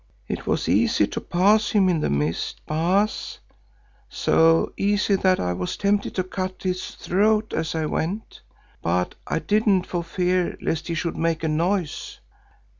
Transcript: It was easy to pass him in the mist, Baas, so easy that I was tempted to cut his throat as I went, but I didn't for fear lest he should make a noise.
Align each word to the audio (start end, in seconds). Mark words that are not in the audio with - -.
It 0.27 0.47
was 0.47 0.67
easy 0.67 1.05
to 1.05 1.21
pass 1.21 1.69
him 1.69 1.87
in 1.87 1.99
the 1.99 2.09
mist, 2.09 2.59
Baas, 2.65 3.37
so 4.09 4.73
easy 4.75 5.13
that 5.17 5.39
I 5.39 5.53
was 5.53 5.77
tempted 5.77 6.15
to 6.15 6.23
cut 6.23 6.63
his 6.63 6.95
throat 6.95 7.53
as 7.53 7.75
I 7.75 7.85
went, 7.85 8.41
but 8.81 9.13
I 9.27 9.37
didn't 9.37 9.85
for 9.85 10.03
fear 10.03 10.57
lest 10.59 10.87
he 10.87 10.95
should 10.95 11.17
make 11.17 11.43
a 11.43 11.47
noise. 11.47 12.19